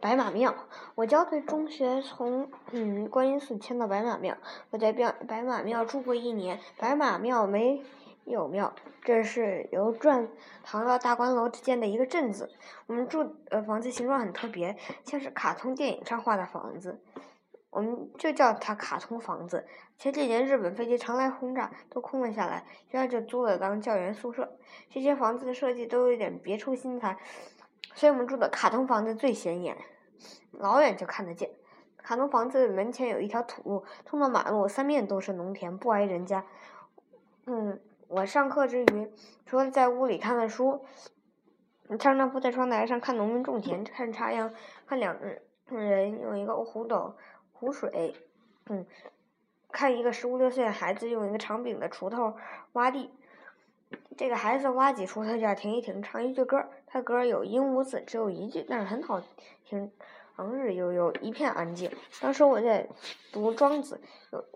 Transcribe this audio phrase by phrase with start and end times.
[0.00, 0.54] 白马庙。
[0.94, 4.36] 我教对中学从嗯观音寺迁到白马庙，
[4.70, 6.60] 我在白白马庙住过一年。
[6.78, 7.82] 白马庙没
[8.24, 10.28] 有庙，这是由转
[10.62, 12.50] 堂到大观楼之间的一个镇子。
[12.86, 17.00] 我们住的房子形状很特别，像是卡通电影上画的房子。
[17.70, 19.66] 我们就叫它卡通房子。
[19.98, 24.56] 前几年日本飞机常来轰炸，都空了下来，学校就租了当教员宿舍。
[24.90, 27.18] 这些房子的设计都有点别出心裁，
[27.94, 29.76] 所以我们住的卡通房子最显眼，
[30.52, 31.50] 老远就看得见。
[31.96, 36.44] 卡通房子门前有一条土路，通到马路，三面都是农田，不挨人家。
[37.46, 39.12] 嗯，我上课之余，
[39.44, 40.84] 除了在屋里看看书，
[41.98, 44.52] 常常伏在窗台上看农民种田，看插秧，
[44.86, 45.16] 看两
[45.70, 47.16] 人用一个壶斗。
[47.60, 48.14] 湖水，
[48.66, 48.86] 嗯，
[49.72, 52.36] 看一个十五六岁的孩子用一个长柄的锄头
[52.74, 53.10] 挖地，
[54.16, 59.22] 这个孩子挖几处，他就要停一停，唱一句歌他歌有音无字，只有一句，但是很好
[59.64, 59.90] 听。
[60.36, 61.90] 长日悠悠，一片安静。
[62.20, 62.88] 当时我在
[63.32, 64.00] 读《庄子》，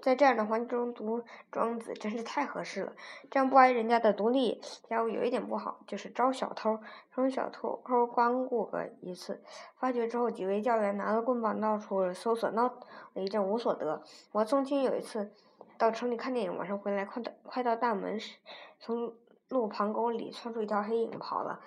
[0.01, 1.19] 在这样的环境中读
[1.51, 2.93] 《庄子》真是太合适了。
[3.33, 6.79] 这样不挨人家的独立家务有一点不好，就是招小偷。
[7.13, 9.43] 从小偷偷光顾个一次，
[9.81, 12.69] 发觉之后，几位教员拿了棍棒到处搜索，闹
[13.15, 14.05] 了一阵无所得。
[14.31, 15.33] 我曾经有一次
[15.79, 18.37] 到城里看电影，晚上回来，快到快到大门时，
[18.79, 19.13] 从
[19.53, 21.61] 路旁沟里窜出一条黑影跑了，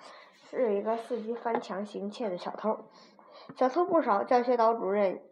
[0.50, 2.80] 是一个伺机翻墙行窃的小偷。
[3.54, 5.22] 小偷不少，教学导主任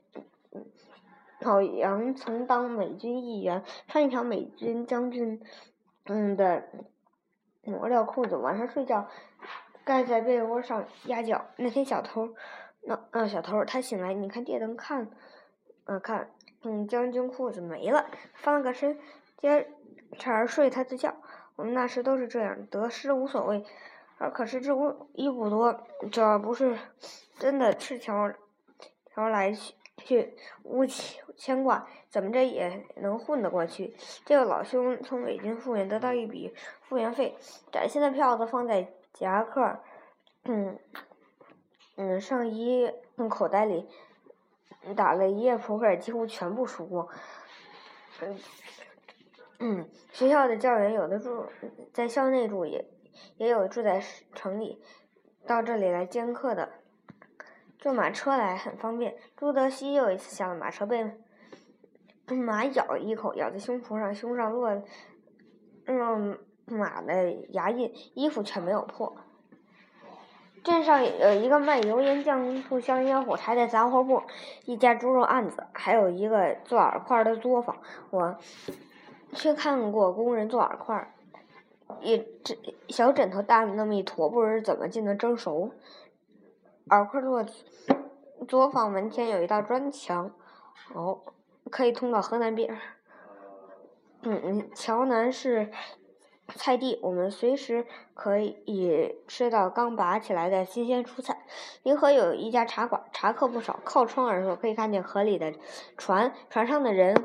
[1.40, 5.42] 老杨曾当美军议员，穿一条美军将军
[6.04, 6.68] 嗯的
[7.64, 9.08] 磨料裤子，晚上睡觉
[9.84, 11.46] 盖在被窝上压脚。
[11.56, 12.34] 那天小偷，
[12.82, 15.10] 那那小偷他醒来，你看电灯看，
[15.86, 16.30] 嗯看，
[16.62, 18.96] 嗯将军裤子没了，翻了个身，
[19.38, 19.68] 接
[20.16, 21.16] 茬睡他的觉。
[21.56, 23.64] 我们那时都是这样，得失无所谓。
[24.18, 26.78] 而可是这无一不多，只要不是
[27.38, 28.32] 真的赤条
[29.06, 33.96] 条来去去，无牵牵挂，怎么着也能混得过去。
[34.24, 37.36] 这个老兄从美军复员得到一笔复员费，
[37.72, 39.80] 崭新的票子放在夹克，
[40.44, 40.78] 嗯
[41.96, 42.88] 嗯上衣
[43.28, 43.88] 口袋里，
[44.96, 47.08] 打了一夜扑克，几乎全部输光。
[48.20, 48.38] 嗯
[49.64, 51.46] 嗯，学校的教员有的住
[51.92, 52.84] 在校内住也。
[53.36, 54.02] 也有住在
[54.34, 54.82] 城里，
[55.46, 56.68] 到这里来兼课的，
[57.78, 59.14] 坐马车来很方便。
[59.36, 64.82] 朱德熙又一次下了马车，被马咬了一口，咬在胸脯上，胸上落
[65.86, 66.36] 嗯
[66.66, 69.16] 马的牙印，衣服却没有破。
[70.64, 74.24] 镇上有一个卖油盐酱醋香烟火柴的杂货铺，
[74.64, 77.76] 一家猪肉案子，还有一个做饵块的作坊。
[78.10, 78.36] 我
[79.34, 81.14] 去看过工人做饵块。
[82.00, 82.56] 一枕
[82.88, 85.70] 小枕头大的那么一坨，不知怎么就能蒸熟。
[86.88, 87.44] 饵块做
[88.48, 90.30] 作坊门前有一道砖墙，
[90.94, 91.20] 哦，
[91.70, 92.78] 可以通到河南边。
[94.22, 95.70] 嗯嗯，桥南是
[96.56, 101.44] 菜地，我们随时可以吃到刚拔起来的新鲜蔬菜。
[101.82, 105.52] 临河有一家茶馆，茶客不少，靠窗而坐，可以看见河里的
[105.98, 107.24] 船，船上的人。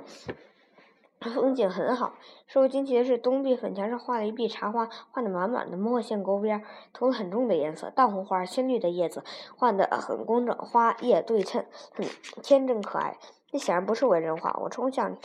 [1.19, 2.13] 风景很好。
[2.47, 6.63] 使我惊奇的是，东壁粉墙上画了一壁茶花，画的满满的墨线勾边，
[6.93, 9.23] 涂了很重的颜色，淡红花，鲜绿的叶子，
[9.57, 12.05] 画的很工整，花叶对称，很
[12.41, 13.17] 天真可爱。
[13.51, 14.57] 这显然不是文人画。
[14.61, 15.17] 我冲向，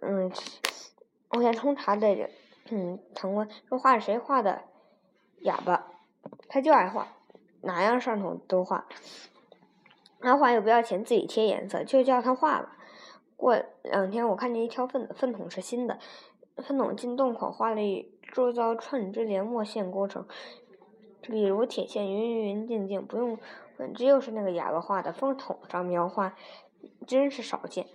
[0.00, 0.32] 嗯，
[1.30, 2.30] 我想冲茶的人，
[2.70, 4.62] 嗯，唐官说画谁画的？
[5.42, 5.86] 哑巴，
[6.48, 7.08] 他就爱画，
[7.62, 8.86] 哪样上头都画。
[10.20, 12.76] 他画又不要钱，自己贴颜色，就叫他画吧。
[13.40, 15.98] 过两天，我看见一条粪粪桶是新的，
[16.58, 20.26] 粪桶进洞口画了一周遭串枝连墨线勾成，
[21.22, 23.38] 比如铁线匀匀静静，不用
[23.78, 25.10] 问，这又是那个哑巴画的。
[25.10, 26.36] 粪桶上描画
[27.06, 27.86] 真是少见。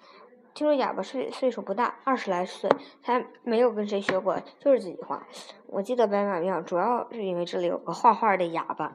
[0.55, 2.69] 听说哑巴岁岁数不大，二十来岁，
[3.03, 5.27] 他没有跟谁学过，就是自己画。
[5.67, 8.93] 我记得白马庙主要是因为这里有个画画的哑巴。